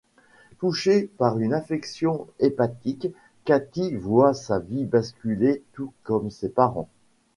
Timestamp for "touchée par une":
0.57-1.53